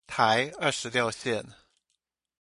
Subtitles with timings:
[0.07, 1.45] 台二十六線